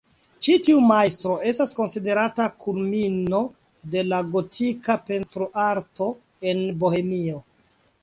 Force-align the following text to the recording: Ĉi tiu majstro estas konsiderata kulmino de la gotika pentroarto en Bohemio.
Ĉi 0.45 0.53
tiu 0.67 0.77
majstro 0.91 1.35
estas 1.51 1.73
konsiderata 1.81 2.47
kulmino 2.65 3.43
de 3.97 4.07
la 4.09 4.23
gotika 4.33 4.99
pentroarto 5.13 6.13
en 6.53 6.69
Bohemio. 6.83 7.43